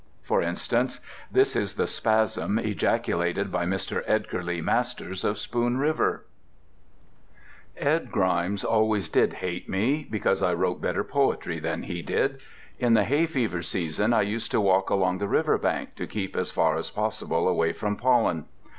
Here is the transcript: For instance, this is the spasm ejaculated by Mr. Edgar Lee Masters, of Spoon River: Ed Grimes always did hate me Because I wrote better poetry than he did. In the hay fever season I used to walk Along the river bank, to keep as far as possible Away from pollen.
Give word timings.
For 0.23 0.41
instance, 0.41 0.99
this 1.31 1.55
is 1.55 1.75
the 1.75 1.85
spasm 1.85 2.57
ejaculated 2.57 3.51
by 3.51 3.67
Mr. 3.67 4.01
Edgar 4.07 4.41
Lee 4.41 4.59
Masters, 4.59 5.23
of 5.23 5.37
Spoon 5.37 5.77
River: 5.77 6.25
Ed 7.77 8.11
Grimes 8.11 8.63
always 8.63 9.09
did 9.09 9.33
hate 9.33 9.69
me 9.69 10.07
Because 10.09 10.41
I 10.41 10.55
wrote 10.55 10.81
better 10.81 11.03
poetry 11.03 11.59
than 11.59 11.83
he 11.83 12.01
did. 12.01 12.41
In 12.79 12.95
the 12.95 13.03
hay 13.03 13.27
fever 13.27 13.61
season 13.61 14.11
I 14.11 14.21
used 14.23 14.49
to 14.53 14.59
walk 14.59 14.89
Along 14.89 15.19
the 15.19 15.27
river 15.27 15.59
bank, 15.59 15.93
to 15.97 16.07
keep 16.07 16.35
as 16.35 16.49
far 16.49 16.77
as 16.77 16.89
possible 16.89 17.47
Away 17.47 17.71
from 17.71 17.95
pollen. 17.95 18.45